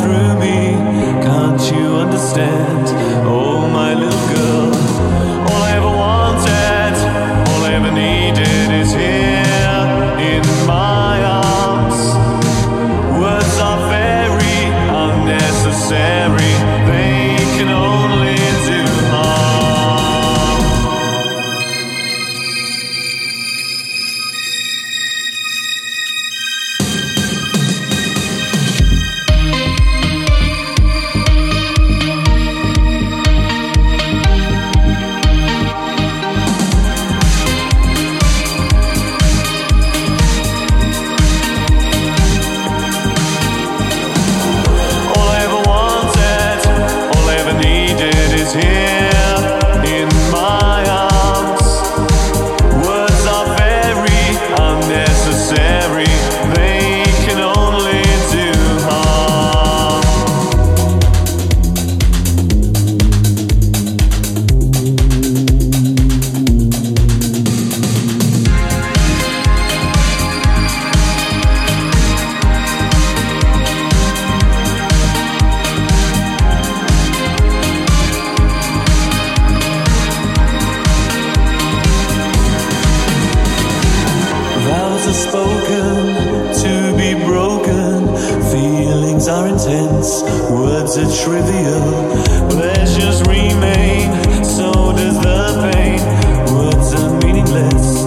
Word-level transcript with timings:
through 0.00 0.38
me. 0.38 0.74
Can't 1.22 1.60
you 1.72 1.96
understand? 1.96 2.86
Oh, 3.26 3.68
my 3.68 3.94
little 3.94 4.26
girl. 4.34 4.70
All 5.48 5.62
I 5.62 5.72
ever 5.76 5.92
wanted, 6.04 6.94
all 7.50 7.64
I 7.64 7.72
ever 7.74 7.92
needed 7.92 8.68
is 8.82 8.92
here 8.92 9.76
in 10.32 10.42
my 10.66 11.22
arms. 11.24 12.00
Words 13.20 13.58
are 13.60 13.80
very 13.88 14.60
unnecessary. 15.04 16.71
are 89.42 89.48
intense, 89.48 90.22
words 90.50 90.96
are 90.96 91.24
trivial. 91.24 92.48
Pleasures 92.50 93.22
remain, 93.22 94.12
so 94.44 94.92
does 94.92 95.18
the 95.20 95.70
pain. 95.72 96.00
Words 96.54 96.94
are 96.94 97.18
meaningless. 97.20 98.01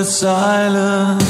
the 0.00 0.06
silence. 0.06 1.29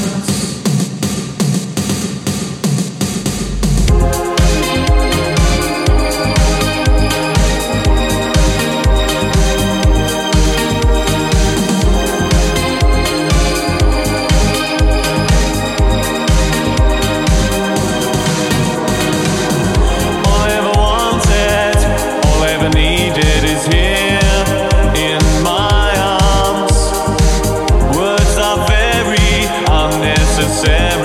it's 30.53 31.00